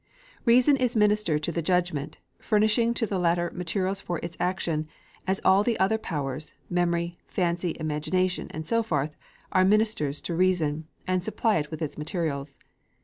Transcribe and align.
Reason 0.45 0.75
is 0.77 0.97
minister 0.97 1.37
to 1.37 1.51
the 1.51 1.61
judgment, 1.61 2.17
furnishing 2.39 2.91
to 2.95 3.05
the 3.05 3.19
latter 3.19 3.51
materials 3.53 4.01
for 4.01 4.17
its 4.23 4.35
action, 4.39 4.87
as 5.27 5.39
all 5.45 5.63
the 5.63 5.77
other 5.79 5.99
powers, 5.99 6.53
memory, 6.71 7.19
fancy, 7.27 7.77
imagination, 7.79 8.47
and 8.49 8.65
so 8.65 8.81
forth, 8.81 9.15
are 9.51 9.63
ministers 9.63 10.19
to 10.21 10.33
reason, 10.33 10.87
and 11.05 11.23
supply 11.23 11.57
it 11.57 11.69
with 11.69 11.83
its 11.83 11.99
materials. 11.99 12.57